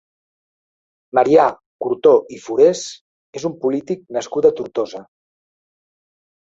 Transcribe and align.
Marià 1.19 1.45
Curto 1.85 2.13
i 2.39 2.41
Forés 2.47 2.83
és 3.41 3.47
un 3.53 3.57
polític 3.67 4.05
nascut 4.19 4.51
a 4.51 4.55
Tortosa. 4.63 5.05